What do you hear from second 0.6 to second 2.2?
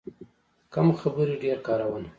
کم خبرې، ډېر کارونه.